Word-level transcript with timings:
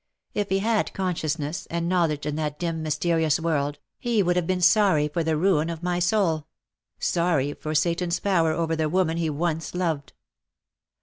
If 0.33 0.49
he 0.49 0.57
had 0.57 0.93
conscious 0.95 1.37
ness 1.37 1.67
and 1.67 1.87
knowledge 1.87 2.25
in 2.25 2.35
that 2.35 2.57
dim 2.57 2.81
mysterious 2.81 3.39
world, 3.39 3.77
he 3.99 4.23
would 4.23 4.35
have 4.35 4.47
been 4.47 4.59
sorry 4.61 5.07
for 5.07 5.23
the 5.23 5.37
ruin 5.37 5.69
of 5.69 5.83
my 5.83 5.99
soul— 5.99 6.47
sorry 6.99 7.53
for 7.53 7.73
Satan^s 7.73 8.19
power 8.19 8.51
over 8.51 8.75
the 8.75 8.89
woman 8.89 9.17
he 9.17 9.29
once 9.29 9.75
loved. 9.75 10.13